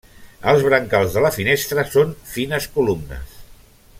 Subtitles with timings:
[0.53, 3.41] Els brancals de la finestra són fines columnes.